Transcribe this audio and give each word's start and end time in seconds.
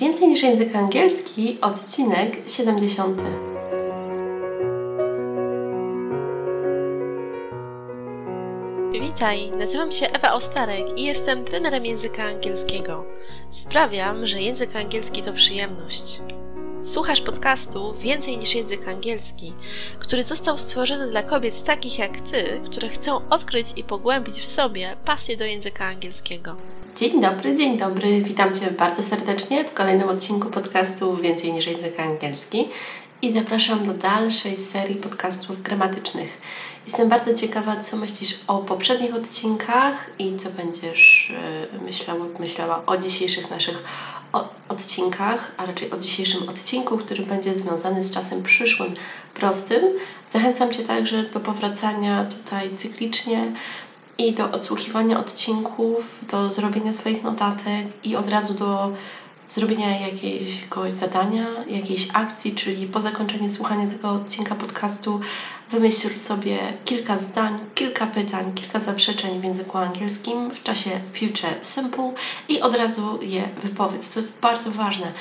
Więcej 0.00 0.28
niż 0.28 0.42
język 0.42 0.76
angielski, 0.76 1.58
odcinek 1.60 2.36
70. 2.46 3.22
Witaj, 8.92 9.50
nazywam 9.50 9.92
się 9.92 10.06
Ewa 10.06 10.32
Ostarek 10.32 10.98
i 10.98 11.04
jestem 11.04 11.44
trenerem 11.44 11.86
języka 11.86 12.24
angielskiego. 12.24 13.04
Sprawiam, 13.50 14.26
że 14.26 14.42
język 14.42 14.76
angielski 14.76 15.22
to 15.22 15.32
przyjemność. 15.32 16.20
Słuchasz 16.84 17.20
podcastu 17.20 17.94
Więcej 17.94 18.38
niż 18.38 18.54
język 18.54 18.88
angielski, 18.88 19.52
który 19.98 20.24
został 20.24 20.58
stworzony 20.58 21.10
dla 21.10 21.22
kobiet 21.22 21.64
takich 21.64 21.98
jak 21.98 22.20
ty, 22.20 22.60
które 22.64 22.88
chcą 22.88 23.20
odkryć 23.30 23.66
i 23.76 23.84
pogłębić 23.84 24.40
w 24.40 24.46
sobie 24.46 24.96
pasję 25.04 25.36
do 25.36 25.44
języka 25.44 25.86
angielskiego. 25.86 26.56
Dzień 26.96 27.20
dobry, 27.20 27.56
dzień 27.56 27.78
dobry. 27.78 28.22
Witam 28.22 28.54
Cię 28.54 28.70
bardzo 28.70 29.02
serdecznie 29.02 29.64
w 29.64 29.74
kolejnym 29.74 30.08
odcinku 30.08 30.50
podcastu 30.50 31.16
Więcej 31.16 31.52
niż 31.52 31.66
język 31.66 32.00
angielski 32.00 32.68
i 33.22 33.32
zapraszam 33.32 33.86
do 33.86 33.94
dalszej 33.94 34.56
serii 34.56 34.96
podcastów 34.96 35.62
gramatycznych. 35.62 36.40
Jestem 36.86 37.08
bardzo 37.08 37.32
ciekawa, 37.34 37.76
co 37.76 37.96
myślisz 37.96 38.40
o 38.46 38.60
poprzednich 38.60 39.14
odcinkach 39.14 40.10
i 40.18 40.36
co 40.36 40.50
będziesz 40.50 41.30
e, 41.74 41.78
myślała, 41.78 42.26
myślała 42.38 42.82
o 42.86 42.96
dzisiejszych 42.96 43.50
naszych 43.50 43.82
odcinkach, 44.68 45.52
a 45.56 45.66
raczej 45.66 45.90
o 45.90 45.96
dzisiejszym 45.96 46.48
odcinku, 46.48 46.96
który 46.98 47.22
będzie 47.22 47.56
związany 47.56 48.02
z 48.02 48.10
czasem 48.10 48.42
przyszłym, 48.42 48.94
prostym. 49.34 49.82
Zachęcam 50.30 50.70
Cię 50.70 50.82
także 50.82 51.24
do 51.24 51.40
powracania 51.40 52.24
tutaj 52.24 52.70
cyklicznie 52.76 53.52
i 54.18 54.32
do 54.32 54.50
odsłuchiwania 54.50 55.18
odcinków, 55.18 56.24
do 56.30 56.50
zrobienia 56.50 56.92
swoich 56.92 57.22
notatek 57.22 57.86
i 58.04 58.16
od 58.16 58.28
razu 58.28 58.54
do 58.54 58.90
zrobienia 59.50 59.98
jakiegoś 59.98 60.92
zadania, 60.92 61.46
jakiejś 61.68 62.08
akcji, 62.12 62.54
czyli 62.54 62.86
po 62.86 63.00
zakończeniu 63.00 63.48
słuchania 63.48 63.86
tego 63.86 64.12
odcinka 64.12 64.54
podcastu 64.54 65.20
wymyśl 65.70 66.14
sobie 66.14 66.58
kilka 66.84 67.18
zdań, 67.18 67.58
kilka 67.74 68.06
pytań, 68.06 68.52
kilka 68.54 68.78
zaprzeczeń 68.78 69.40
w 69.40 69.44
języku 69.44 69.78
angielskim 69.78 70.50
w 70.50 70.62
czasie 70.62 71.00
future 71.12 71.54
simple 71.62 72.12
i 72.48 72.60
od 72.60 72.74
razu 72.74 73.18
je 73.22 73.48
wypowiedz. 73.62 74.10
To 74.10 74.20
jest 74.20 74.40
bardzo 74.40 74.70
ważne, 74.70 75.12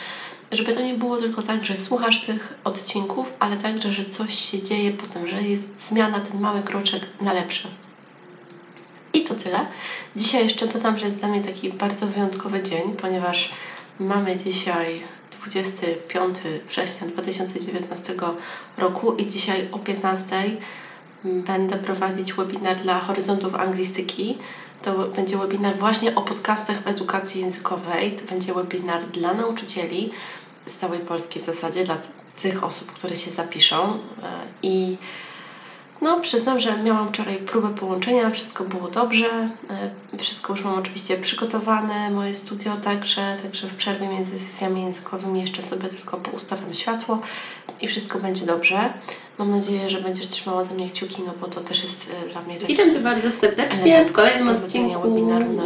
żeby 0.52 0.74
to 0.74 0.82
nie 0.82 0.94
było 0.94 1.18
tylko 1.18 1.42
tak, 1.42 1.66
że 1.66 1.78
słuchasz 1.78 2.22
tych 2.22 2.54
odcinków, 2.64 3.34
ale 3.40 3.58
także, 3.58 3.92
że 3.92 4.10
coś 4.10 4.52
się 4.52 4.64
dzieje 4.64 4.92
potem, 4.92 5.28
że 5.28 5.44
jest 5.44 5.88
zmiana, 5.90 6.20
ten 6.20 6.42
mały 6.42 6.62
kroczek 6.62 7.08
na 7.22 7.34
lepsze. 7.34 7.70
I 9.14 9.22
to 9.22 9.36
tyle. 9.36 9.66
Dzisiaj 10.16 10.44
jeszcze 10.44 10.68
dodam, 10.68 10.98
że 10.98 11.06
jest 11.06 11.20
dla 11.20 11.28
mnie 11.28 11.42
taki 11.42 11.70
bardzo 11.70 12.08
wyjątkowy 12.08 12.64
dzień, 12.64 12.94
ponieważ 13.02 13.50
mamy 14.00 14.38
dzisiaj 14.38 15.04
25 15.32 16.38
września 16.68 17.08
2019 17.08 18.14
roku 18.78 19.16
i 19.16 19.28
dzisiaj 19.28 19.68
o 19.72 19.80
15 19.80 20.36
będę 21.24 21.78
prowadzić 21.78 22.34
webinar 22.34 22.78
dla 22.78 23.00
Horyzontów 23.00 23.56
Anglistyki. 23.56 24.38
To 24.82 25.08
będzie 25.08 25.38
webinar 25.38 25.78
właśnie 25.78 26.16
o 26.16 26.22
podcastach 26.22 26.78
w 26.84 26.88
edukacji 26.88 27.42
językowej. 27.42 28.12
To 28.12 28.26
będzie 28.26 28.54
webinar 28.54 29.06
dla 29.06 29.34
nauczycieli 29.34 30.12
z 30.68 30.78
całej 30.78 31.00
Polski 31.00 31.40
w 31.40 31.44
zasadzie, 31.44 31.84
dla 31.84 31.98
tych 32.42 32.64
osób, 32.64 32.92
które 32.92 33.16
się 33.16 33.32
zapiszą. 33.32 33.94
E, 33.94 33.98
I 34.64 34.98
no, 36.02 36.20
przyznam, 36.20 36.60
że 36.60 36.84
miałam 36.84 37.10
wczoraj 37.10 37.38
próbę 37.38 37.70
połączenia, 37.70 38.30
wszystko 38.30 38.64
było 38.64 38.88
dobrze. 38.88 39.50
E, 39.70 40.18
wszystko 40.18 40.54
już 40.54 40.64
mam 40.64 40.80
oczywiście 40.80 41.18
przygotowane, 41.18 42.10
moje 42.10 42.36
studio 42.36 42.78
także, 42.78 43.38
także 43.42 43.68
w 43.68 43.76
przerwie 43.76 44.08
między 44.08 44.40
sesjami 44.40 44.82
językowymi 44.82 45.42
jeszcze 45.42 45.62
sobie 45.62 45.90
tylko 45.90 46.18
poustawiam 46.18 46.74
światło 46.74 47.20
i 47.82 47.88
wszystko 47.88 48.20
będzie 48.20 48.46
dobrze. 48.46 48.94
Mam 49.38 49.52
nadzieję, 49.52 49.90
że 49.90 50.02
będziesz 50.02 50.28
trzymała 50.28 50.64
ze 50.64 50.74
mnie 50.74 50.90
kciuki, 50.90 51.22
no 51.26 51.34
bo 51.42 51.48
to 51.48 51.62
też 51.62 51.84
jest 51.84 52.10
e, 52.26 52.30
dla 52.30 52.42
mnie 52.42 52.58
Witam 52.58 52.92
Cię 52.94 53.00
bardzo 53.00 53.32
serdecznie 53.32 54.06
w 54.06 54.12
kolejnym 54.12 54.50
odcinku 54.50 55.20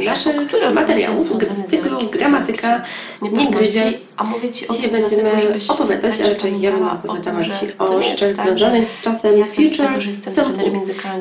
naszego 0.05 0.71
materiału 0.73 1.25
z 1.51 1.69
cyklu 1.69 1.97
Gramatyka 2.11 2.81
nie 3.21 3.51
gryzie. 3.51 3.93
A 4.17 4.23
mówię 4.23 4.51
Ci 4.51 4.67
o 4.67 4.73
Dzisiaj 4.73 4.89
tym, 4.89 5.01
będziemy 5.01 5.31
opowiadać, 5.69 6.21
a 6.21 6.29
raczej 6.29 6.61
ja 6.61 6.71
będę 6.71 6.91
opowiadać 7.07 7.75
o 7.79 8.03
rzeczach 8.03 8.35
tak, 8.35 8.45
związanych 8.45 8.89
z 8.89 9.01
czasem 9.01 9.45
future 9.45 9.99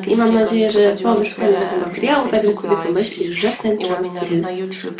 I 0.07 0.15
mam 0.15 0.33
nadzieję, 0.33 0.69
że 0.69 0.95
po 1.03 1.15
wysłuchaniu 1.15 1.53
tego 1.53 1.87
materiału 1.87 2.27
także 2.27 2.53
sobie 2.53 2.75
pomyślisz, 2.87 3.37
że 3.37 3.51
ten 3.61 3.77
czas 3.77 3.97
jest 4.31 4.49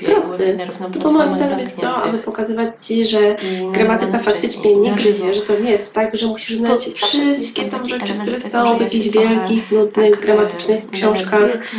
prosty. 0.05 0.57
Bo 1.03 1.11
moim 1.11 1.35
celem 1.35 1.59
jest 1.59 1.77
to, 1.77 1.95
aby 1.95 2.17
pokazywać 2.17 2.69
Ci, 2.81 3.05
że 3.05 3.35
gramatyka 3.71 4.19
faktycznie 4.19 4.75
nie 4.75 4.91
gryzie, 4.91 5.33
że 5.33 5.41
to 5.41 5.59
nie 5.59 5.71
jest 5.71 5.93
tak, 5.93 6.15
że 6.17 6.27
musisz 6.27 6.57
znać 6.57 6.89
wszystkie 6.93 7.63
tam 7.63 7.89
rzeczy, 7.89 8.13
które 8.13 8.39
są 8.39 8.77
w 8.77 8.81
jakichś 8.81 9.07
wielkich, 9.09 9.71
nudnych, 9.71 10.19
gramatycznych 10.19 10.89
książkach 10.89 11.71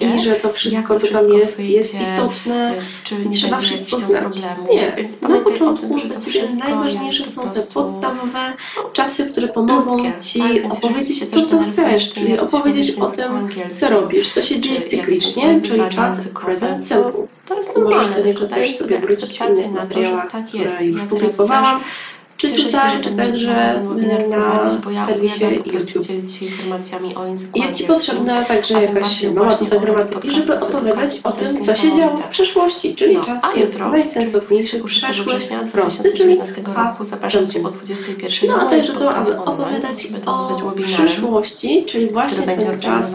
i 0.00 0.18
że 0.18 0.34
to 0.34 0.50
wszystko, 0.50 1.00
co 1.00 1.06
tam 1.06 1.28
jest, 1.32 1.60
jest 1.60 1.94
istotne 2.00 2.74
i 3.30 3.34
trzeba 3.34 3.56
wszystko 3.56 3.98
znać. 3.98 4.34
Nie, 4.70 5.08
na 5.28 5.40
początku 5.40 5.98
Ciebie 6.18 6.48
najważniejsze 6.58 7.26
są 7.26 7.50
te 7.50 7.62
podstawowe 7.62 8.52
czasy, 8.92 9.24
które 9.24 9.48
pomogą 9.48 10.12
Ci 10.20 10.62
opowiedzieć 10.62 11.30
to, 11.34 11.46
co 11.46 11.62
chcesz, 11.62 12.12
czyli 12.12 12.38
opowiedzieć 12.38 12.98
o 12.98 13.10
tym, 13.10 13.48
co 13.72 13.88
robisz. 13.88 14.32
To 14.32 14.42
się 14.42 14.58
dzieje 14.58 14.82
cyklicznie, 14.82 15.60
czyli 15.60 15.88
czas 15.88 16.28
present 16.44 16.86
simple. 16.86 17.12
To 17.46 17.56
jest 17.56 17.76
normalne. 17.76 18.16
Do 18.16 18.26
niego 18.26 18.48
też 18.48 18.76
sobie 18.76 18.98
wrócić 18.98 19.38
w 19.38 19.48
innych 19.50 19.72
materiałach, 19.72 20.28
które 20.48 20.84
już 20.84 21.02
publikowałam 21.02 21.80
czy 22.36 22.50
Cieszę 22.50 22.64
tutaj, 22.64 22.90
się, 22.90 23.00
czy 23.00 23.16
także 23.16 23.82
na 24.94 25.06
serwisie 25.06 25.44
YouTube. 25.64 26.06
Jest 27.54 27.74
Ci 27.74 27.84
potrzebna 27.84 28.44
także 28.44 28.82
jakaś 28.82 29.22
mała 29.22 29.56
doza 29.56 29.78
gramatyki, 29.78 30.30
żeby 30.30 30.60
opowiadać 30.60 31.20
o 31.24 31.32
tym, 31.32 31.64
co 31.64 31.74
się 31.74 31.96
działo 31.96 32.16
w 32.16 32.28
przeszłości, 32.28 32.94
czyli 32.94 33.20
czas 33.20 33.42
jest 33.56 33.78
najsensowniejszy, 33.78 34.80
przeszły, 34.84 35.34
prosty, 35.72 36.12
czyli 36.12 36.36
past 36.36 36.98
simple. 37.52 37.70
No 38.48 38.60
a 38.60 38.70
także 38.70 38.92
to, 38.92 39.14
aby 39.14 39.38
opowiadać 39.38 40.08
o 40.26 40.72
przyszłości, 40.82 41.84
czyli 41.86 42.10
właśnie 42.10 42.46
ten 42.46 42.80
czas 42.80 43.12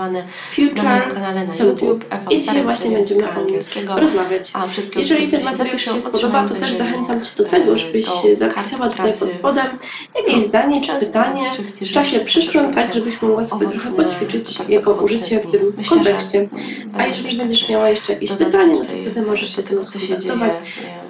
future 0.56 1.16
simple. 1.48 1.96
I 2.30 2.40
dzisiaj 2.40 2.64
właśnie 2.64 2.92
będziemy 2.92 3.30
o 3.32 3.44
nim 3.46 3.60
rozmawiać. 4.00 4.52
Jeżeli 4.98 5.28
ten 5.28 5.44
materiał 5.44 5.78
Ci 5.78 5.86
się 5.86 6.02
spodoba, 6.02 6.48
to 6.48 6.56
też 6.56 6.74
zachęcam 6.74 7.22
Cię 7.22 7.32
do 7.38 7.46
tego, 7.46 7.78
żebyś 7.78 8.06
zapisała 8.34 8.90
tutaj 8.90 9.09
pod 9.14 9.34
spodem. 9.34 9.68
Jakieś 10.16 10.44
zdanie 10.44 10.82
czy 10.82 10.94
pytanie 10.94 11.52
w 11.82 11.92
czasie 11.92 12.20
przyszłym, 12.20 12.74
tak 12.74 12.94
żebyś 12.94 13.22
mogła 13.22 13.44
sobie 13.44 13.68
trochę 13.68 13.92
poćwiczyć 13.92 14.58
jego 14.70 14.92
użycie 14.92 15.40
w 15.40 15.52
tym 15.52 15.74
kontekście. 15.90 16.50
A 16.98 17.06
jeżeli 17.08 17.38
będziesz 17.38 17.70
miała 17.70 17.90
jeszcze 17.90 18.14
jakieś 18.14 18.32
pytanie, 18.32 18.74
no 18.74 18.82
to 18.82 18.90
wtedy 19.02 19.22
możesz 19.22 19.56
się 19.56 19.64
tego 19.64 19.84
skontaktować, 19.84 20.54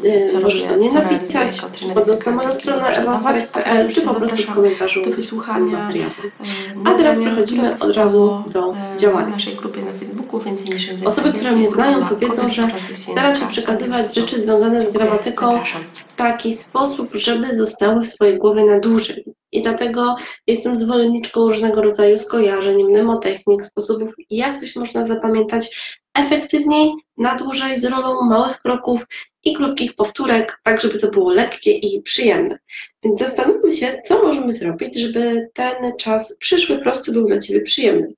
y, 0.05 0.39
możesz 0.43 0.67
do 0.67 0.75
mnie 0.77 0.93
napisać, 0.93 1.61
wchodząc 1.91 2.25
na 2.25 2.51
stronę 2.51 2.87
ewastarek.pl, 2.87 3.89
czy 3.89 4.01
po 4.01 4.13
prostu 4.13 4.37
w 4.37 4.55
komentarzu 4.55 5.01
do 5.05 5.09
wysłuchania 5.09 5.77
materiału. 5.77 6.11
A 6.85 6.93
teraz 6.93 7.19
przechodzimy 7.19 7.79
od 7.79 7.95
razu 7.95 8.43
do 8.49 8.75
działania. 8.97 9.35
Osoby, 11.05 11.33
które 11.33 11.51
mnie 11.51 11.69
znają, 11.69 12.05
to 12.05 12.17
wiedzą, 12.17 12.49
że 12.49 12.67
staram 12.93 13.35
się 13.35 13.47
przekazywać 13.47 14.15
rzeczy 14.15 14.41
związane 14.41 14.81
z 14.81 14.91
gramatyką 14.91 15.59
w 15.93 16.15
taki 16.15 16.55
sposób, 16.55 17.09
żeby 17.13 17.55
zostały 17.55 18.01
w 18.01 18.09
swojej 18.09 18.37
głowie 18.37 18.65
na 18.65 18.79
dłużej. 18.79 19.25
I 19.51 19.61
dlatego 19.61 20.15
jestem 20.47 20.77
zwolenniczką 20.77 21.47
różnego 21.47 21.81
rodzaju 21.81 22.17
skojarzeń, 22.17 22.83
mnemotechnik, 22.83 23.65
sposobów, 23.65 24.13
jak 24.29 24.59
coś 24.59 24.75
można 24.75 25.03
zapamiętać 25.03 25.95
efektywniej, 26.25 26.93
na 27.17 27.35
dłużej, 27.35 27.77
z 27.77 27.85
rolą 27.85 28.21
małych 28.21 28.57
kroków 28.57 29.05
i 29.43 29.53
krótkich 29.53 29.95
powtórek, 29.95 30.59
tak 30.63 30.81
żeby 30.81 30.99
to 30.99 31.07
było 31.07 31.33
lekkie 31.33 31.71
i 31.71 32.01
przyjemne. 32.01 32.59
Więc 33.03 33.19
zastanówmy 33.19 33.75
się, 33.75 34.01
co 34.05 34.23
możemy 34.23 34.53
zrobić, 34.53 34.99
żeby 34.99 35.49
ten 35.53 35.75
czas 35.97 36.37
przyszły 36.37 36.77
prosty 36.77 37.11
był 37.11 37.27
dla 37.27 37.39
Ciebie 37.39 37.61
przyjemny. 37.61 38.13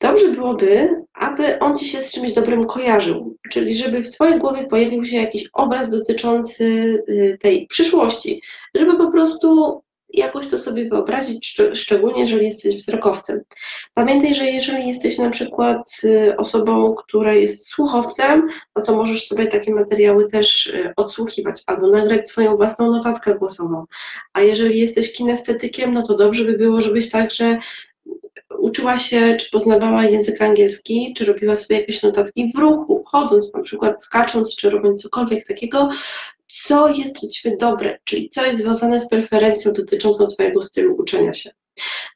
Dobrze 0.00 0.28
byłoby, 0.28 0.88
aby 1.12 1.58
on 1.58 1.76
Ci 1.76 1.84
się 1.84 2.02
z 2.02 2.12
czymś 2.12 2.32
dobrym 2.32 2.66
kojarzył, 2.66 3.36
czyli 3.50 3.74
żeby 3.74 4.02
w 4.02 4.10
Twojej 4.10 4.38
głowie 4.38 4.66
pojawił 4.66 5.06
się 5.06 5.16
jakiś 5.16 5.48
obraz 5.52 5.90
dotyczący 5.90 6.64
y, 7.08 7.38
tej 7.40 7.66
przyszłości, 7.66 8.42
żeby 8.74 8.96
po 8.96 9.10
prostu 9.10 9.80
jakoś 10.14 10.48
to 10.48 10.58
sobie 10.58 10.88
wyobrazić, 10.88 11.56
szczególnie 11.74 12.20
jeżeli 12.20 12.44
jesteś 12.44 12.76
wzrokowcem. 12.76 13.40
Pamiętaj, 13.94 14.34
że 14.34 14.44
jeżeli 14.44 14.88
jesteś 14.88 15.18
na 15.18 15.30
przykład 15.30 16.00
y, 16.04 16.36
osobą, 16.36 16.94
która 16.94 17.34
jest 17.34 17.68
słuchowcem, 17.68 18.48
no 18.76 18.82
to 18.82 18.96
możesz 18.96 19.26
sobie 19.26 19.46
takie 19.46 19.74
materiały 19.74 20.26
też 20.26 20.66
y, 20.66 20.92
odsłuchiwać 20.96 21.62
albo 21.66 21.90
nagrać 21.90 22.28
swoją 22.28 22.56
własną 22.56 22.90
notatkę 22.90 23.34
głosową. 23.34 23.84
A 24.32 24.42
jeżeli 24.42 24.78
jesteś 24.78 25.12
kinestetykiem, 25.12 25.94
no 25.94 26.06
to 26.06 26.16
dobrze 26.16 26.44
by 26.44 26.52
było, 26.52 26.80
żebyś 26.80 27.10
także 27.10 27.58
uczyła 28.58 28.98
się, 28.98 29.36
czy 29.40 29.50
poznawała 29.50 30.04
język 30.04 30.42
angielski, 30.42 31.14
czy 31.16 31.24
robiła 31.24 31.56
sobie 31.56 31.80
jakieś 31.80 32.02
notatki 32.02 32.52
w 32.54 32.58
ruchu, 32.58 33.04
chodząc 33.06 33.54
na 33.54 33.62
przykład, 33.62 34.02
skacząc, 34.02 34.56
czy 34.56 34.70
robiąc 34.70 35.02
cokolwiek 35.02 35.46
takiego, 35.46 35.88
co 36.48 36.88
jest 36.88 37.20
dla 37.20 37.28
Ciebie 37.28 37.56
dobre, 37.56 37.98
czyli 38.04 38.28
co 38.28 38.46
jest 38.46 38.60
związane 38.60 39.00
z 39.00 39.08
preferencją 39.08 39.72
dotyczącą 39.72 40.26
Twojego 40.26 40.62
stylu 40.62 40.96
uczenia 40.98 41.34
się. 41.34 41.50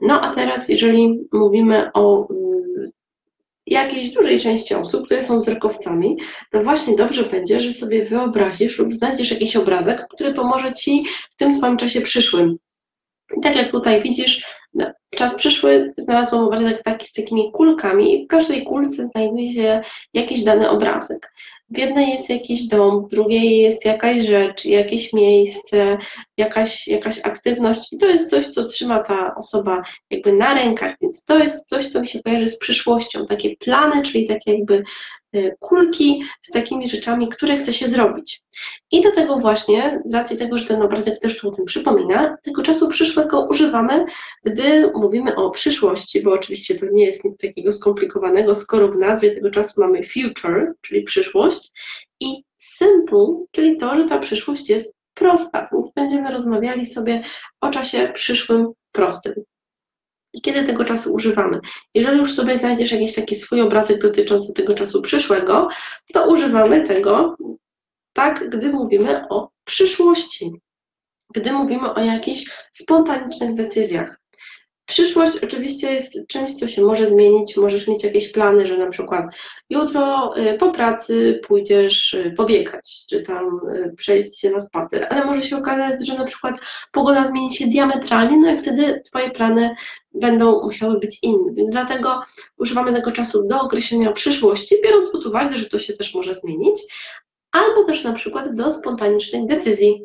No 0.01 0.21
a 0.21 0.35
teraz, 0.35 0.69
jeżeli 0.69 1.29
mówimy 1.33 1.93
o 1.93 2.29
mm, 2.31 2.91
jakiejś 3.67 4.11
dużej 4.11 4.41
części 4.41 4.75
osób, 4.75 5.07
które 5.07 5.23
są 5.23 5.39
wzrokowcami, 5.39 6.17
to 6.51 6.61
właśnie 6.61 6.97
dobrze 6.97 7.25
będzie, 7.25 7.61
że 7.61 7.73
sobie 7.73 8.05
wyobrazisz 8.05 8.79
lub 8.79 8.93
znajdziesz 8.93 9.31
jakiś 9.31 9.57
obrazek, 9.57 10.07
który 10.11 10.35
pomoże 10.35 10.73
Ci 10.73 11.05
w 11.31 11.37
tym 11.37 11.55
swoim 11.55 11.77
czasie 11.77 12.01
przyszłym. 12.01 12.57
I 13.37 13.41
tak 13.41 13.57
jak 13.57 13.71
tutaj 13.71 14.03
widzisz, 14.03 14.45
czas 15.15 15.35
przyszły 15.35 15.95
znalazłam 15.99 16.45
obrazek 16.45 16.83
taki 16.83 17.07
z 17.07 17.13
takimi 17.13 17.53
kulkami 17.53 18.15
i 18.15 18.25
w 18.25 18.29
każdej 18.29 18.65
kulce 18.65 19.07
znajduje 19.07 19.53
się 19.55 19.83
jakiś 20.15 20.45
dany 20.45 20.71
obrazek. 20.71 21.33
W 21.75 21.79
jednej 21.79 22.11
jest 22.11 22.29
jakiś 22.31 22.69
dom, 22.69 23.07
w 23.07 23.11
drugiej 23.11 23.59
jest 23.59 23.85
jakaś 23.85 24.27
rzecz, 24.27 24.65
jakieś 24.65 25.13
miejsce, 25.13 25.99
jakaś, 26.37 26.89
jakaś 26.89 27.21
aktywność 27.21 27.93
i 27.93 27.99
to 27.99 28.07
jest 28.07 28.31
coś, 28.31 28.47
co 28.47 28.65
trzyma 28.65 28.99
ta 28.99 29.35
osoba 29.35 29.83
jakby 30.11 30.33
na 30.33 30.55
rękach, 30.55 30.97
więc 31.01 31.25
to 31.25 31.39
jest 31.39 31.69
coś, 31.69 31.89
co 31.89 32.01
mi 32.01 32.09
się 32.09 32.23
kojarzy 32.23 32.47
z 32.47 32.59
przyszłością, 32.59 33.27
takie 33.27 33.57
plany, 33.57 34.03
czyli 34.03 34.29
takie 34.29 34.53
jakby 34.55 34.85
Y, 35.37 35.57
kulki 35.61 36.23
z 36.43 36.51
takimi 36.51 36.89
rzeczami, 36.89 37.29
które 37.29 37.57
chce 37.57 37.73
się 37.73 37.89
zrobić. 37.89 38.43
I 38.91 39.01
do 39.01 39.13
tego 39.13 39.39
właśnie, 39.39 40.01
z 40.05 40.15
racji 40.15 40.37
tego, 40.37 40.59
że 40.59 40.67
ten 40.67 40.83
obrazek 40.83 41.19
też 41.19 41.39
tu 41.39 41.49
o 41.49 41.51
tym 41.51 41.65
przypomina, 41.65 42.37
tego 42.43 42.63
czasu 42.63 42.89
przyszłego 42.89 43.47
używamy, 43.51 44.05
gdy 44.45 44.91
mówimy 44.95 45.35
o 45.35 45.51
przyszłości, 45.51 46.23
bo 46.23 46.33
oczywiście 46.33 46.75
to 46.79 46.87
nie 46.93 47.05
jest 47.05 47.25
nic 47.25 47.37
takiego 47.37 47.73
skomplikowanego, 47.73 48.55
skoro 48.55 48.89
w 48.89 48.97
nazwie 48.97 49.35
tego 49.35 49.51
czasu 49.51 49.81
mamy 49.81 50.03
future, 50.03 50.73
czyli 50.81 51.03
przyszłość, 51.03 51.73
i 52.21 52.45
simple, 52.59 53.45
czyli 53.51 53.77
to, 53.77 53.97
że 53.97 54.05
ta 54.05 54.19
przyszłość 54.19 54.69
jest 54.69 54.95
prosta, 55.15 55.69
więc 55.73 55.93
będziemy 55.93 56.33
rozmawiali 56.33 56.87
sobie 56.87 57.23
o 57.61 57.71
czasie 57.71 58.11
przyszłym 58.15 58.73
prostym 58.93 59.35
i 60.33 60.41
kiedy 60.41 60.65
tego 60.65 60.85
czasu 60.85 61.15
używamy. 61.15 61.61
Jeżeli 61.95 62.19
już 62.19 62.35
sobie 62.35 62.59
znajdziesz 62.59 62.93
jakiś 62.93 63.15
taki 63.15 63.37
swój 63.37 63.61
obrazek 63.61 64.03
dotyczący 64.03 64.53
tego 64.53 64.75
czasu 64.75 65.03
przyszłego, 65.03 65.69
to 66.13 66.29
używamy 66.29 66.83
tego 66.83 67.37
tak, 68.13 68.49
gdy 68.49 68.73
mówimy 68.73 69.29
o 69.29 69.51
przyszłości, 69.65 70.51
gdy 71.35 71.53
mówimy 71.53 71.95
o 71.95 72.01
jakichś 72.01 72.51
spontanicznych 72.73 73.55
decyzjach. 73.55 74.22
Przyszłość 74.93 75.39
oczywiście 75.43 75.95
jest 75.95 76.13
czymś, 76.29 76.55
co 76.55 76.67
się 76.67 76.83
może 76.83 77.07
zmienić. 77.07 77.57
Możesz 77.57 77.89
mieć 77.89 78.05
jakieś 78.05 78.33
plany, 78.33 78.67
że 78.67 78.79
na 78.79 78.87
przykład 78.87 79.25
jutro 79.71 80.37
y, 80.37 80.59
po 80.59 80.71
pracy 80.71 81.41
pójdziesz 81.47 82.15
y, 82.15 82.35
pobiegać, 82.37 83.05
czy 83.11 83.23
tam 83.23 83.61
y, 83.75 83.95
przejść 83.97 84.41
się 84.41 84.51
na 84.51 84.61
spacer, 84.61 85.07
ale 85.11 85.25
może 85.25 85.43
się 85.43 85.57
okazać, 85.57 86.07
że 86.07 86.19
na 86.19 86.25
przykład 86.25 86.55
pogoda 86.91 87.27
zmieni 87.27 87.55
się 87.55 87.67
diametralnie, 87.67 88.41
no 88.41 88.53
i 88.53 88.59
wtedy 88.59 89.03
Twoje 89.05 89.31
plany 89.31 89.75
będą 90.15 90.63
musiały 90.63 90.99
być 90.99 91.19
inne. 91.23 91.53
Więc 91.55 91.71
dlatego 91.71 92.23
używamy 92.59 92.93
tego 92.93 93.11
czasu 93.11 93.49
do 93.49 93.61
określenia 93.61 94.13
przyszłości, 94.13 94.77
biorąc 94.85 95.11
pod 95.13 95.27
uwagę, 95.27 95.57
że 95.57 95.69
to 95.69 95.79
się 95.79 95.93
też 95.93 96.15
może 96.15 96.35
zmienić, 96.35 96.81
albo 97.53 97.85
też 97.85 98.05
na 98.05 98.13
przykład 98.13 98.55
do 98.55 98.73
spontanicznych 98.73 99.47
decyzji. 99.47 100.05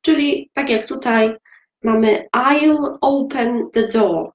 Czyli 0.00 0.50
tak 0.52 0.70
jak 0.70 0.86
tutaj 0.86 1.36
mamy 1.84 2.28
I'll 2.36 2.98
open 3.00 3.70
the 3.72 3.88
door. 3.88 4.32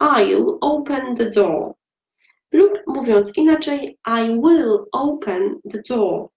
I'll 0.00 0.58
open 0.60 1.16
the 1.16 1.30
door. 1.30 1.74
Lub 2.52 2.72
mówiąc 2.86 3.36
inaczej, 3.36 3.98
I 4.06 4.40
will 4.40 4.84
open 4.92 5.60
the 5.70 5.82
door. 5.88 6.28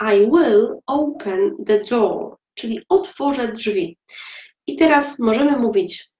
I 0.00 0.30
will 0.30 0.80
open 0.86 1.64
the 1.66 1.80
door, 1.90 2.36
czyli 2.54 2.80
otworzę 2.88 3.52
drzwi. 3.52 3.98
I 4.66 4.76
teraz 4.76 5.18
możemy 5.18 5.56
mówić 5.56 6.10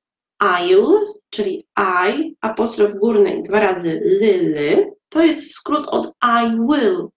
I'll, 0.43 0.99
czyli 1.31 1.67
I, 2.09 2.37
apostrof 2.41 2.93
górnej 2.95 3.43
dwa 3.43 3.61
razy 3.61 4.01
ly, 4.05 4.93
to 5.09 5.25
jest 5.25 5.51
skrót 5.53 5.87
od 5.89 6.07
I 6.23 6.57
will. 6.69 7.09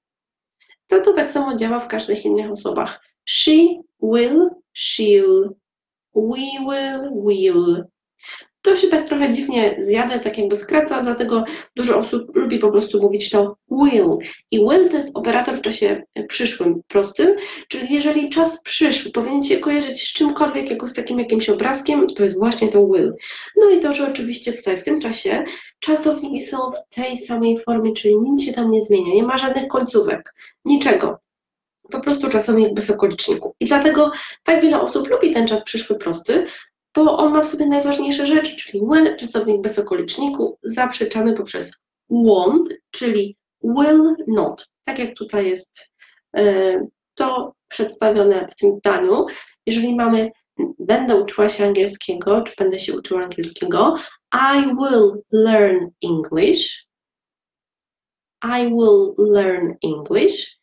To 0.87 1.01
to 1.01 1.13
tak 1.13 1.31
samo 1.31 1.55
działa 1.55 1.79
w 1.79 1.87
każdych 1.87 2.25
innych 2.25 2.51
osobach. 2.51 3.01
She 3.25 3.67
will, 4.01 4.49
she'll, 4.75 5.49
we 6.15 6.65
will, 6.67 7.11
will. 7.25 7.85
To 8.61 8.75
się 8.75 8.87
tak 8.87 9.07
trochę 9.07 9.33
dziwnie 9.33 9.75
zjada, 9.79 10.19
tak 10.19 10.37
jakby 10.37 10.55
skraca, 10.55 11.01
dlatego 11.01 11.43
dużo 11.75 11.99
osób 11.99 12.35
lubi 12.35 12.59
po 12.59 12.71
prostu 12.71 13.01
mówić 13.01 13.29
to 13.29 13.55
will. 13.71 14.17
I 14.51 14.59
will 14.59 14.89
to 14.89 14.97
jest 14.97 15.11
operator 15.13 15.57
w 15.57 15.61
czasie 15.61 16.03
przyszłym, 16.27 16.81
prostym, 16.87 17.35
czyli 17.67 17.93
jeżeli 17.93 18.29
czas 18.29 18.61
przyszły 18.61 19.11
powinien 19.11 19.43
się 19.43 19.57
kojarzyć 19.57 20.03
z 20.03 20.13
czymkolwiek, 20.13 20.71
jako 20.71 20.87
z 20.87 20.93
takim 20.93 21.19
jakimś 21.19 21.49
obrazkiem, 21.49 22.07
to 22.07 22.23
jest 22.23 22.39
właśnie 22.39 22.67
to 22.67 22.87
will. 22.87 23.11
No 23.57 23.69
i 23.69 23.79
to, 23.79 23.93
że 23.93 24.11
oczywiście 24.11 24.53
tutaj 24.53 24.77
w 24.77 24.83
tym 24.83 24.99
czasie 24.99 25.43
czasowniki 25.79 26.41
są 26.41 26.57
w 26.71 26.95
tej 26.95 27.17
samej 27.17 27.59
formie, 27.59 27.93
czyli 27.93 28.15
nic 28.21 28.43
się 28.43 28.53
tam 28.53 28.71
nie 28.71 28.81
zmienia, 28.81 29.13
nie 29.13 29.23
ma 29.23 29.37
żadnych 29.37 29.67
końcówek, 29.67 30.35
niczego 30.65 31.19
po 31.91 31.99
prostu 31.99 32.29
czasownik 32.29 32.73
bez 32.73 32.89
okoliczników. 32.89 33.55
I 33.59 33.65
dlatego 33.65 34.11
tak 34.43 34.61
wiele 34.61 34.81
osób 34.81 35.09
lubi 35.09 35.33
ten 35.33 35.47
czas 35.47 35.63
przyszły 35.63 35.97
prosty, 35.97 36.45
bo 36.95 37.17
on 37.17 37.33
ma 37.33 37.41
w 37.41 37.47
sobie 37.47 37.65
najważniejsze 37.65 38.27
rzeczy, 38.27 38.55
czyli 38.55 38.79
will, 38.79 39.15
czasownik 39.15 39.61
bez 39.61 39.79
okoliczniku, 39.79 40.57
zaprzeczamy 40.63 41.33
poprzez 41.33 41.71
won't, 42.11 42.65
czyli 42.91 43.37
will 43.63 44.15
not. 44.27 44.69
Tak 44.85 44.99
jak 44.99 45.15
tutaj 45.15 45.49
jest 45.49 45.91
e, 46.37 46.73
to 47.15 47.53
przedstawione 47.67 48.47
w 48.47 48.55
tym 48.55 48.73
zdaniu. 48.73 49.25
Jeżeli 49.65 49.95
mamy 49.95 50.31
będę 50.79 51.15
uczyła 51.15 51.49
się 51.49 51.65
angielskiego, 51.65 52.41
czy 52.41 52.53
będę 52.57 52.79
się 52.79 52.97
uczyła 52.97 53.23
angielskiego, 53.23 53.95
I 54.33 54.75
will 54.75 55.23
learn 55.31 55.87
English. 56.03 56.87
I 58.43 58.67
will 58.67 59.13
learn 59.17 59.73
English. 59.83 60.60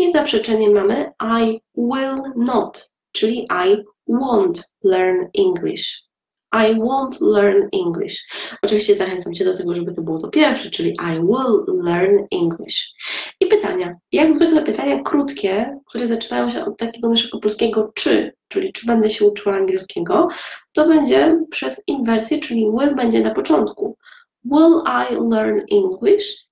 I 0.00 0.12
zaprzeczenie 0.12 0.70
mamy 0.70 1.12
I 1.20 1.60
will 1.76 2.22
not, 2.36 2.90
czyli 3.12 3.42
I 3.42 3.84
won't 4.08 4.62
learn 4.84 5.26
English. 5.34 6.02
I 6.52 6.74
won't 6.74 7.20
learn 7.20 7.68
English. 7.72 8.28
Oczywiście 8.62 8.94
zachęcam 8.94 9.32
Cię 9.34 9.44
do 9.44 9.56
tego, 9.56 9.74
żeby 9.74 9.92
to 9.92 10.02
było 10.02 10.18
to 10.18 10.28
pierwsze, 10.28 10.70
czyli 10.70 10.90
I 10.90 11.20
will 11.20 11.82
learn 11.84 12.24
English. 12.32 12.94
I 13.40 13.46
pytania. 13.46 13.96
Jak 14.12 14.34
zwykle 14.34 14.62
pytania 14.62 15.02
krótkie, 15.02 15.78
które 15.86 16.06
zaczynają 16.06 16.50
się 16.50 16.64
od 16.64 16.78
takiego 16.78 17.08
naszego 17.08 17.38
polskiego 17.38 17.92
czy, 17.94 18.32
czyli 18.48 18.72
czy 18.72 18.86
będę 18.86 19.10
się 19.10 19.24
uczyła 19.24 19.54
angielskiego, 19.54 20.28
to 20.72 20.88
będzie 20.88 21.40
przez 21.50 21.82
inwersję, 21.86 22.38
czyli 22.38 22.60
will 22.60 22.94
będzie 22.94 23.20
na 23.20 23.34
początku. 23.34 23.96
Will 24.44 24.82
I 24.86 25.14
learn 25.30 25.60
English? 25.70 26.46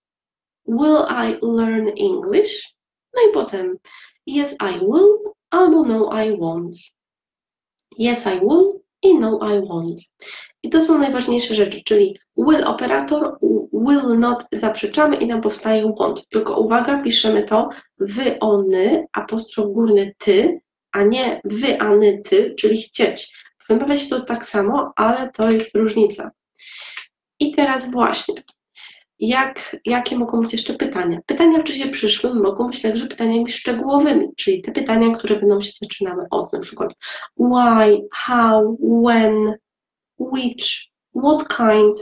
Will 0.66 1.04
I 1.10 1.38
learn 1.42 1.88
English? 1.88 2.77
No 3.14 3.30
i 3.30 3.32
potem 3.32 3.76
yes 4.26 4.56
I 4.60 4.78
will 4.78 5.18
albo 5.50 5.84
no 5.84 6.10
I 6.24 6.36
won't. 6.36 6.76
Yes 7.98 8.26
I 8.26 8.40
will 8.40 8.80
i 9.02 9.18
no 9.18 9.38
I 9.42 9.60
won't. 9.60 10.00
I 10.62 10.70
to 10.70 10.80
są 10.80 10.98
najważniejsze 10.98 11.54
rzeczy, 11.54 11.82
czyli 11.84 12.18
will 12.36 12.64
operator, 12.64 13.38
will 13.72 14.18
not 14.18 14.44
zaprzeczamy 14.52 15.16
i 15.16 15.26
nam 15.26 15.40
powstaje 15.40 15.86
won't. 15.86 16.22
Tylko 16.30 16.60
uwaga, 16.60 17.02
piszemy 17.02 17.42
to 17.42 17.68
wy, 17.98 18.38
ony, 18.40 19.06
apostrof 19.12 19.72
górny 19.72 20.14
ty, 20.18 20.60
a 20.92 21.02
nie 21.02 21.40
wy, 21.44 21.80
any, 21.80 22.22
ty, 22.22 22.54
czyli 22.54 22.82
chcieć. 22.82 23.36
Wymawia 23.68 23.96
się 23.96 24.08
to 24.08 24.20
tak 24.20 24.44
samo, 24.44 24.92
ale 24.96 25.30
to 25.30 25.50
jest 25.50 25.76
różnica. 25.76 26.30
I 27.40 27.52
teraz 27.52 27.90
właśnie, 27.90 28.34
jak, 29.18 29.76
jakie 29.84 30.18
mogą 30.18 30.40
być 30.40 30.52
jeszcze 30.52 30.74
pytania? 30.74 31.18
Pytania 31.26 31.58
w 31.58 31.64
czasie 31.64 31.88
przyszłym 31.88 32.42
mogą 32.42 32.66
być 32.66 32.82
także 32.82 33.06
pytaniami 33.06 33.50
szczegółowymi, 33.50 34.28
czyli 34.36 34.62
te 34.62 34.72
pytania, 34.72 35.14
które 35.14 35.36
będą 35.36 35.60
się 35.60 35.72
zaczynały 35.82 36.26
od 36.30 36.52
na 36.52 36.58
przykład 36.58 36.94
why, 37.36 38.08
how, 38.12 38.78
when, 39.06 39.54
which, 40.18 40.90
what 41.24 41.48
kind. 41.48 41.98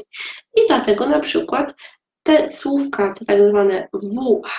I 0.56 0.60
dlatego 0.68 1.08
na 1.08 1.20
przykład 1.20 1.74
te 2.22 2.50
słówka, 2.50 3.14
te 3.14 3.24
tak 3.24 3.48
zwane 3.48 3.88
WH, 3.92 4.58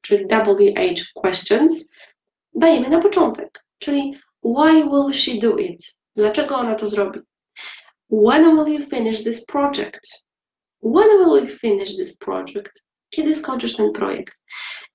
czyli 0.00 0.24
WH 0.24 1.12
questions, 1.14 1.88
dajemy 2.54 2.88
na 2.88 2.98
początek, 2.98 3.64
czyli 3.78 4.18
why 4.44 4.84
will 4.90 5.12
she 5.12 5.40
do 5.40 5.56
it? 5.56 5.94
Dlaczego 6.16 6.56
ona 6.56 6.74
to 6.74 6.86
zrobi? 6.86 7.20
When 8.10 8.56
will 8.56 8.74
you 8.74 8.86
finish 8.86 9.24
this 9.24 9.46
project? 9.46 10.25
When 10.86 11.18
will 11.18 11.40
you 11.40 11.48
finish 11.48 11.96
this 11.96 12.16
project? 12.16 12.82
Kiedy 13.10 13.34
skończysz 13.34 13.76
ten 13.76 13.92
projekt? 13.92 14.38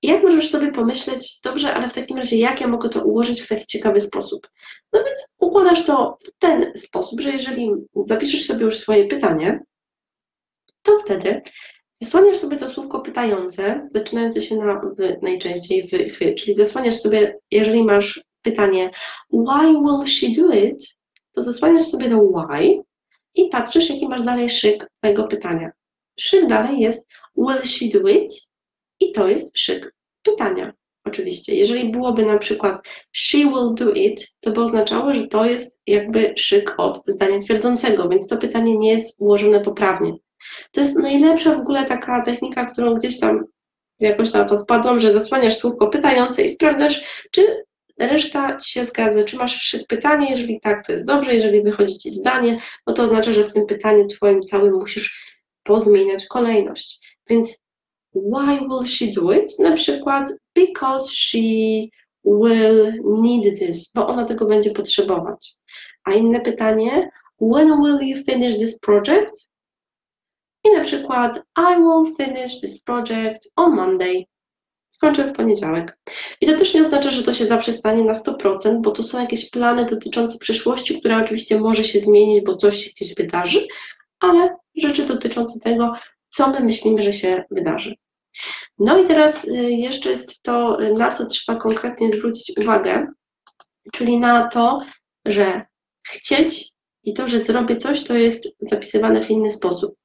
I 0.02 0.08
jak 0.08 0.24
możesz 0.24 0.50
sobie 0.50 0.72
pomyśleć, 0.72 1.40
dobrze, 1.44 1.74
ale 1.74 1.90
w 1.90 1.94
takim 1.94 2.18
razie 2.18 2.38
jak 2.38 2.62
ja 2.62 2.68
mogę 2.68 2.90
to 2.90 3.04
ułożyć 3.04 3.42
w 3.42 3.48
taki 3.48 3.66
ciekawy 3.66 4.02
sposób? 4.02 4.50
No 4.94 5.00
więc 5.00 5.28
układasz 5.40 5.86
to 5.86 6.18
w 6.24 6.32
ten 6.40 6.78
sposób, 6.78 7.22
że 7.22 7.32
jeżeli 7.32 7.72
zapiszesz 8.06 8.46
sobie 8.46 8.66
już 8.66 8.80
swoje 8.80 9.08
pytanie, 9.08 9.60
to 10.82 11.00
wtedy 11.00 11.42
zasłaniasz 12.02 12.38
sobie 12.38 12.58
to 12.58 12.70
słówko 12.70 13.00
pytające, 13.00 13.88
zaczynające 13.90 14.42
się 14.42 14.56
na 14.56 14.82
w, 14.82 15.22
najczęściej 15.22 15.84
w 15.88 16.18
chy, 16.18 16.34
czyli 16.34 16.56
zasłaniasz 16.56 16.96
sobie, 16.96 17.38
jeżeli 17.52 17.84
masz 17.84 18.24
pytanie 18.42 18.92
why 19.30 19.74
will 19.84 20.06
she 20.06 20.28
do 20.42 20.54
it, 20.54 20.96
to 21.36 21.42
zasłaniasz 21.42 21.88
sobie 21.88 22.10
do 22.10 22.18
why 22.18 22.82
i 23.36 23.50
patrzysz, 23.50 23.90
jaki 23.90 24.08
masz 24.08 24.22
dalej 24.22 24.50
szyk 24.50 24.88
twojego 25.00 25.28
pytania. 25.28 25.72
Szyk 26.22 26.48
dalej 26.48 26.80
jest 26.80 27.08
will 27.38 27.64
she 27.64 28.00
do 28.00 28.08
it 28.08 28.34
i 29.00 29.12
to 29.12 29.28
jest 29.28 29.60
szyk 29.60 29.94
pytania. 30.24 30.74
Oczywiście, 31.06 31.56
jeżeli 31.56 31.92
byłoby 31.92 32.26
na 32.26 32.38
przykład 32.38 32.88
she 33.12 33.38
will 33.38 33.74
do 33.76 33.94
it, 33.94 34.34
to 34.40 34.52
by 34.52 34.62
oznaczało, 34.62 35.14
że 35.14 35.28
to 35.28 35.46
jest 35.46 35.78
jakby 35.88 36.34
szyk 36.38 36.74
od 36.78 37.04
zdania 37.08 37.40
twierdzącego, 37.40 38.10
więc 38.10 38.28
to 38.28 38.38
pytanie 38.38 38.78
nie 38.78 38.92
jest 38.92 39.16
ułożone 39.20 39.60
poprawnie. 39.60 40.14
To 40.72 40.82
jest 40.82 40.96
najlepsza 40.96 41.56
w 41.56 41.60
ogóle 41.60 41.86
taka 41.86 42.22
technika, 42.22 42.66
którą 42.66 42.94
gdzieś 42.94 43.20
tam 43.20 43.46
jakoś 44.00 44.34
na 44.34 44.46
to 44.46 44.60
wpadłam, 44.60 45.00
że 45.00 45.12
zasłaniasz 45.12 45.58
słówko 45.58 45.88
pytające 45.88 46.44
i 46.44 46.50
sprawdzasz, 46.50 47.26
czy 47.32 47.64
reszta 48.00 48.58
ci 48.58 48.72
się 48.72 48.86
zgadza, 48.86 49.24
czy 49.24 49.38
masz 49.38 49.62
szyk 49.62 49.88
pytanie, 49.88 50.30
jeżeli 50.30 50.60
tak, 50.60 50.86
to 50.86 50.92
jest 50.92 51.06
dobrze, 51.06 51.34
jeżeli 51.34 51.64
wychodzi 51.64 51.98
ci 51.98 52.12
zdanie, 52.12 52.60
no 52.88 52.94
to 52.94 53.04
oznacza, 53.04 53.34
że 53.34 53.44
w 53.44 53.54
tym 53.54 53.66
pytaniu 53.66 54.08
twoim 54.08 54.42
całym 54.42 54.74
musisz 54.74 55.21
pozmieniać 55.64 56.26
kolejność. 56.26 57.18
Więc 57.30 57.60
why 58.16 58.60
will 58.60 58.86
she 58.86 59.06
do 59.08 59.32
it? 59.32 59.60
Na 59.60 59.72
przykład 59.72 60.30
because 60.56 61.10
she 61.14 61.88
will 62.26 63.02
need 63.04 63.60
this, 63.60 63.92
bo 63.96 64.08
ona 64.08 64.26
tego 64.26 64.46
będzie 64.46 64.72
potrzebować. 64.72 65.56
A 66.04 66.14
inne 66.14 66.40
pytanie, 66.40 67.10
when 67.42 67.82
will 67.82 68.02
you 68.02 68.24
finish 68.24 68.58
this 68.58 68.80
project? 68.80 69.50
I 70.64 70.72
na 70.72 70.84
przykład 70.84 71.42
I 71.58 71.76
will 71.82 72.16
finish 72.18 72.62
this 72.62 72.82
project 72.82 73.52
on 73.56 73.76
Monday. 73.76 74.26
Skończę 74.88 75.24
w 75.24 75.34
poniedziałek. 75.34 75.98
I 76.42 76.48
to 76.48 76.58
też 76.58 76.74
nie 76.74 76.82
oznacza, 76.82 77.12
że 77.12 77.24
to 77.24 77.34
się 77.34 77.46
zaprzestanie 77.46 78.04
na 78.04 78.14
100%, 78.14 78.82
bo 78.82 78.92
to 78.92 79.04
są 79.04 79.22
jakieś 79.22 79.50
plany 79.50 79.86
dotyczące 79.86 80.38
przyszłości, 80.38 81.00
które 81.00 81.18
oczywiście 81.18 81.60
może 81.60 81.84
się 81.84 82.00
zmienić, 82.00 82.46
bo 82.46 82.58
coś 82.58 82.84
się 82.84 82.90
gdzieś 82.96 83.16
wydarzy, 83.16 83.68
ale 84.22 84.58
rzeczy 84.76 85.06
dotyczące 85.06 85.60
tego, 85.60 85.94
co 86.30 86.50
my 86.50 86.60
myślimy, 86.60 87.02
że 87.02 87.14
się 87.14 87.44
wydarzy. 87.52 87.96
No 88.80 88.98
i 88.98 89.08
teraz 89.08 89.46
y, 89.46 89.52
jeszcze 89.72 90.10
jest 90.10 90.42
to, 90.42 90.78
na 90.98 91.12
co 91.12 91.26
trzeba 91.26 91.60
konkretnie 91.60 92.12
zwrócić 92.12 92.58
uwagę, 92.58 93.08
czyli 93.94 94.20
na 94.20 94.48
to, 94.48 94.82
że 95.26 95.66
chcieć 96.08 96.72
i 97.04 97.14
to, 97.14 97.28
że 97.28 97.40
zrobię 97.40 97.78
coś, 97.78 98.04
to 98.04 98.14
jest 98.14 98.48
zapisywane 98.60 99.24
w 99.24 99.30
inny 99.30 99.52
sposób. 99.52 99.96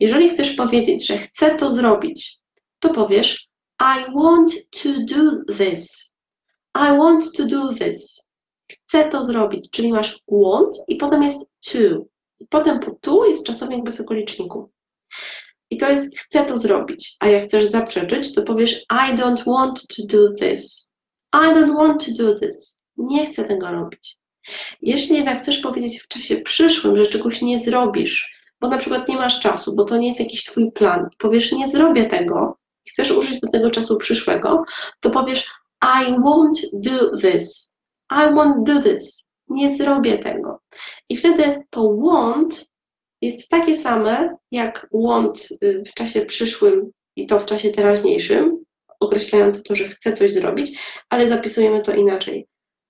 Jeżeli 0.00 0.30
chcesz 0.30 0.52
powiedzieć, 0.52 1.06
że 1.06 1.18
chcę 1.18 1.54
to 1.54 1.70
zrobić, 1.70 2.38
to 2.78 2.88
powiesz 2.88 3.50
I 3.80 4.12
want 4.14 4.52
to 4.82 4.88
do 5.04 5.54
this. 5.58 6.14
I 6.74 6.98
want 6.98 7.32
to 7.36 7.46
do 7.46 7.74
this. 7.74 8.26
Chcę 8.72 9.08
to 9.08 9.24
zrobić, 9.24 9.70
czyli 9.70 9.92
masz 9.92 10.22
want 10.28 10.76
i 10.88 10.96
potem 10.96 11.22
jest 11.22 11.50
to. 11.72 11.78
I 12.40 12.46
potem 12.46 12.80
po 12.80 12.90
to 13.00 13.26
jest 13.26 13.46
czasownik 13.46 13.84
bez 13.84 14.00
okoliczników. 14.00 14.70
I 15.70 15.76
to 15.76 15.90
jest 15.90 16.18
chcę 16.18 16.44
to 16.44 16.58
zrobić, 16.58 17.16
a 17.20 17.28
jak 17.28 17.44
chcesz 17.44 17.64
zaprzeczyć, 17.64 18.34
to 18.34 18.42
powiesz 18.42 18.84
I 18.90 19.14
don't 19.16 19.44
want 19.46 19.86
to 19.96 20.02
do 20.06 20.32
this. 20.32 20.90
I 21.34 21.54
don't 21.54 21.76
want 21.76 22.06
to 22.06 22.24
do 22.24 22.34
this. 22.34 22.80
Nie 22.96 23.26
chcę 23.26 23.44
tego 23.44 23.70
robić. 23.70 24.16
Jeśli 24.82 25.16
jednak 25.16 25.42
chcesz 25.42 25.58
powiedzieć 25.58 26.02
w 26.02 26.08
czasie 26.08 26.36
przyszłym, 26.36 26.96
że 26.96 27.06
czegoś 27.06 27.42
nie 27.42 27.58
zrobisz, 27.58 28.40
bo 28.60 28.68
na 28.68 28.76
przykład 28.76 29.08
nie 29.08 29.16
masz 29.16 29.40
czasu, 29.40 29.74
bo 29.74 29.84
to 29.84 29.96
nie 29.96 30.06
jest 30.06 30.20
jakiś 30.20 30.44
twój 30.44 30.72
plan, 30.72 31.08
powiesz 31.18 31.52
nie 31.52 31.68
zrobię 31.68 32.06
tego, 32.06 32.58
chcesz 32.88 33.10
użyć 33.10 33.40
do 33.40 33.48
tego 33.48 33.70
czasu 33.70 33.96
przyszłego, 33.96 34.64
to 35.00 35.10
powiesz 35.10 35.50
I 35.82 36.12
won't 36.12 36.60
do 36.72 37.16
this. 37.16 37.76
I 38.10 38.34
won't 38.34 38.62
do 38.62 38.82
this. 38.82 39.29
Nie 39.50 39.76
zrobię 39.76 40.18
tego. 40.18 40.60
I 41.08 41.16
wtedy 41.16 41.62
to 41.70 41.80
won't 41.80 42.66
jest 43.22 43.48
takie 43.48 43.76
same 43.76 44.36
jak 44.50 44.88
want 44.92 45.48
y, 45.64 45.82
w 45.86 45.94
czasie 45.94 46.26
przyszłym 46.26 46.90
i 47.16 47.26
to 47.26 47.40
w 47.40 47.46
czasie 47.46 47.70
teraźniejszym, 47.70 48.64
określające 49.00 49.62
to, 49.62 49.74
że 49.74 49.88
chcę 49.88 50.12
coś 50.12 50.32
zrobić, 50.32 50.78
ale 51.08 51.28
zapisujemy 51.28 51.82
to 51.82 51.94
inaczej. 51.94 52.46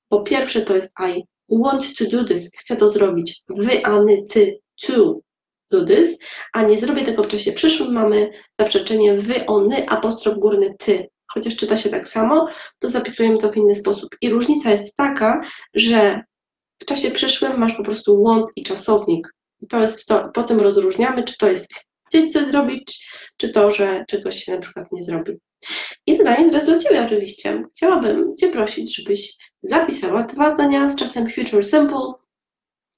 Po 0.09 0.23
pierwsze 0.23 0.61
to 0.61 0.75
jest 0.75 0.93
I 1.09 1.25
want 1.49 1.99
to 1.99 2.05
do 2.07 2.25
this, 2.25 2.51
chcę 2.57 2.77
to 2.77 2.89
zrobić. 2.89 3.43
Wy, 3.49 3.83
any, 3.85 4.23
ty, 4.23 4.59
to 4.87 5.21
do 5.71 5.85
this, 5.85 6.19
a 6.53 6.63
nie 6.63 6.79
zrobię 6.79 7.03
tego 7.03 7.23
w 7.23 7.29
czasie 7.29 7.53
przyszłym, 7.53 7.93
mamy 7.93 8.31
zaprzeczenie 8.61 9.15
wy, 9.15 9.47
ony, 9.47 9.89
apostrof 9.89 10.39
górny 10.39 10.75
ty. 10.79 11.09
Chociaż 11.33 11.57
czyta 11.57 11.77
się 11.77 11.91
tak 11.91 12.09
samo, 12.09 12.49
to 12.79 12.89
zapisujemy 12.89 13.39
to 13.39 13.51
w 13.51 13.57
inny 13.57 13.75
sposób. 13.75 14.17
I 14.21 14.31
różnica 14.31 14.71
jest 14.71 14.97
taka, 14.97 15.41
że 15.75 16.23
w 16.83 16.85
czasie 16.85 17.11
przyszłym 17.11 17.59
masz 17.59 17.77
po 17.77 17.83
prostu 17.83 18.23
want 18.23 18.47
i 18.57 18.63
czasownik. 18.63 19.35
I 19.61 19.67
to 19.67 19.81
jest 19.81 20.07
to, 20.07 20.31
potem 20.35 20.61
rozróżniamy, 20.61 21.25
czy 21.25 21.39
to 21.39 21.51
jest 21.51 21.67
chcieć 22.09 22.33
coś 22.33 22.47
zrobić, 22.47 23.09
czy 23.37 23.49
to, 23.49 23.71
że 23.71 24.05
czegoś 24.09 24.45
się 24.45 24.55
na 24.55 24.61
przykład 24.61 24.93
nie 24.93 25.03
zrobi. 25.03 25.33
I 26.07 26.17
zadanie 26.17 26.51
teraz 26.51 26.67
dla 26.67 26.79
Ciebie 26.79 27.05
oczywiście. 27.05 27.65
Chciałabym 27.77 28.37
Cię 28.37 28.49
prosić, 28.49 28.97
żebyś 28.97 29.37
zapisała 29.63 30.23
dwa 30.23 30.55
zdania 30.55 30.89
z 30.89 30.97
czasem 30.97 31.31
future 31.31 31.65
simple. 31.65 32.13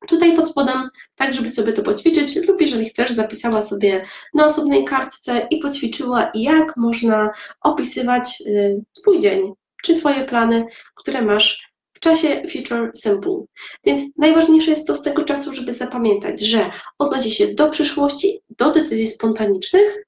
Tutaj 0.09 0.37
pod 0.37 0.51
spodem, 0.51 0.89
tak 1.15 1.33
żeby 1.33 1.49
sobie 1.51 1.73
to 1.73 1.83
poćwiczyć, 1.83 2.37
lub 2.49 2.61
jeżeli 2.61 2.89
chcesz, 2.89 3.11
zapisała 3.11 3.63
sobie 3.63 4.05
na 4.35 4.47
osobnej 4.47 4.85
kartce 4.85 5.47
i 5.51 5.59
poćwiczyła, 5.59 6.31
jak 6.35 6.77
można 6.77 7.31
opisywać 7.61 8.43
y, 8.47 8.83
Twój 8.93 9.21
dzień, 9.21 9.53
czy 9.83 9.95
Twoje 9.95 10.25
plany, 10.25 10.67
które 10.95 11.23
masz 11.23 11.72
czasie 12.03 12.43
future 12.53 12.91
simple. 12.95 13.45
Więc 13.85 14.13
najważniejsze 14.17 14.71
jest 14.71 14.87
to 14.87 14.95
z 14.95 15.03
tego 15.03 15.25
czasu, 15.25 15.53
żeby 15.53 15.73
zapamiętać, 15.73 16.41
że 16.41 16.71
odnosi 16.99 17.31
się 17.31 17.55
do 17.55 17.71
przyszłości, 17.71 18.41
do 18.59 18.73
decyzji 18.73 19.07
spontanicznych, 19.07 20.05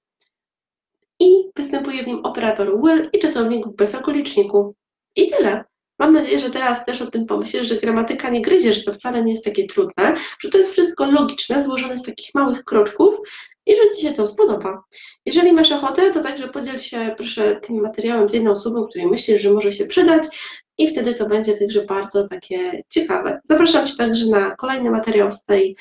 i 1.20 1.50
występuje 1.56 2.02
w 2.02 2.06
nim 2.06 2.18
operator 2.24 2.80
will 2.82 3.10
i 3.12 3.18
czasowników 3.18 3.76
bez 3.76 3.94
okoliczników. 3.94 4.74
I 5.16 5.30
tyle. 5.30 5.64
Mam 5.98 6.12
nadzieję, 6.12 6.38
że 6.38 6.50
teraz 6.50 6.84
też 6.84 7.02
o 7.02 7.10
tym 7.10 7.26
pomyślisz, 7.26 7.66
że 7.66 7.74
gramatyka 7.74 8.30
nie 8.30 8.42
gryzie, 8.42 8.72
że 8.72 8.82
to 8.82 8.92
wcale 8.92 9.24
nie 9.24 9.32
jest 9.32 9.44
takie 9.44 9.66
trudne, 9.66 10.16
że 10.38 10.50
to 10.50 10.58
jest 10.58 10.72
wszystko 10.72 11.10
logiczne, 11.10 11.62
złożone 11.62 11.98
z 11.98 12.02
takich 12.02 12.34
małych 12.34 12.64
kroczków 12.64 13.14
i 13.66 13.76
że 13.76 13.96
Ci 13.96 14.02
się 14.02 14.12
to 14.12 14.26
spodoba. 14.26 14.82
Jeżeli 15.26 15.52
masz 15.52 15.72
ochotę, 15.72 16.10
to 16.10 16.22
także 16.22 16.48
podziel 16.48 16.78
się 16.78 17.14
proszę 17.16 17.60
tym 17.62 17.80
materiałem 17.80 18.28
z 18.28 18.32
jedną 18.32 18.50
osobą, 18.50 18.86
której 18.86 19.06
myślisz, 19.06 19.42
że 19.42 19.52
może 19.52 19.72
się 19.72 19.86
przydać 19.86 20.26
i 20.78 20.88
wtedy 20.88 21.14
to 21.14 21.26
będzie 21.26 21.54
także 21.54 21.84
bardzo 21.84 22.28
takie 22.28 22.82
ciekawe. 22.88 23.40
Zapraszam 23.44 23.86
Cię 23.86 23.96
także 23.96 24.26
na 24.26 24.56
kolejny 24.56 24.90
materiał 24.90 25.30
z 25.30 25.44
tej 25.44 25.76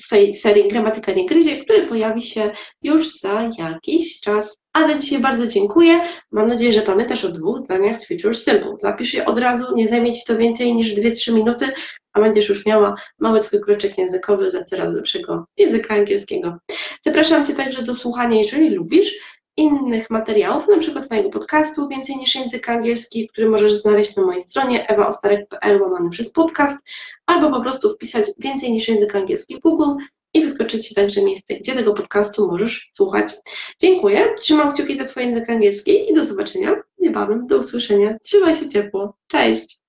z 0.00 0.08
tej 0.08 0.34
serii 0.34 0.68
Gramatyka 0.68 1.12
nie 1.12 1.26
gryzie, 1.26 1.64
który 1.64 1.86
pojawi 1.86 2.22
się 2.22 2.50
już 2.82 3.20
za 3.20 3.50
jakiś 3.58 4.20
czas. 4.20 4.56
A 4.72 4.88
za 4.88 4.94
dzisiaj 4.94 5.20
bardzo 5.20 5.46
dziękuję. 5.46 6.00
Mam 6.32 6.46
nadzieję, 6.46 6.72
że 6.72 6.82
pamiętasz 6.82 7.24
o 7.24 7.28
dwóch 7.28 7.58
zdaniach 7.58 7.98
z 7.98 8.08
Future 8.08 8.36
Simple. 8.36 8.76
Zapisz 8.76 9.14
je 9.14 9.24
od 9.24 9.38
razu, 9.38 9.64
nie 9.74 9.88
zajmie 9.88 10.12
Ci 10.12 10.24
to 10.26 10.36
więcej 10.36 10.74
niż 10.74 10.94
2-3 10.94 11.34
minuty, 11.34 11.68
a 12.12 12.20
będziesz 12.20 12.48
już 12.48 12.66
miała 12.66 12.94
mały 13.18 13.40
Twój 13.40 13.60
kroczek 13.60 13.98
językowy 13.98 14.50
za 14.50 14.64
coraz 14.64 14.94
lepszego 14.94 15.46
języka 15.56 15.94
angielskiego. 15.94 16.58
Zapraszam 17.04 17.44
Cię 17.44 17.54
także 17.54 17.82
do 17.82 17.94
słuchania, 17.94 18.38
jeżeli 18.38 18.70
lubisz 18.70 19.35
innych 19.56 20.10
materiałów, 20.10 20.68
na 20.68 20.78
przykład 20.78 21.06
Twojego 21.06 21.30
podcastu 21.30 21.88
Więcej 21.88 22.16
niż 22.16 22.34
język 22.34 22.68
angielski, 22.68 23.28
który 23.28 23.48
możesz 23.48 23.72
znaleźć 23.72 24.16
na 24.16 24.22
mojej 24.22 24.40
stronie 24.40 24.88
ewaostarek.pl 24.88 25.82
łamany 25.82 26.10
przez 26.10 26.32
podcast, 26.32 26.86
albo 27.26 27.50
po 27.50 27.60
prostu 27.60 27.90
wpisać 27.90 28.26
Więcej 28.38 28.72
niż 28.72 28.88
język 28.88 29.16
angielski 29.16 29.56
w 29.56 29.60
Google 29.60 30.02
i 30.34 30.40
wyskoczy 30.40 30.80
Ci 30.80 30.94
także 30.94 31.22
miejsce, 31.24 31.54
gdzie 31.54 31.74
tego 31.74 31.94
podcastu 31.94 32.48
możesz 32.48 32.90
słuchać. 32.94 33.32
Dziękuję, 33.80 34.34
trzymam 34.40 34.72
kciuki 34.72 34.96
za 34.96 35.04
Twój 35.04 35.22
język 35.22 35.50
angielski 35.50 36.10
i 36.10 36.14
do 36.14 36.26
zobaczenia 36.26 36.76
niebawem, 36.98 37.46
do 37.46 37.56
usłyszenia. 37.56 38.18
Trzymaj 38.18 38.54
się 38.54 38.68
ciepło, 38.68 39.16
cześć! 39.26 39.85